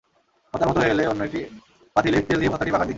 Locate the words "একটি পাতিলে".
1.23-2.17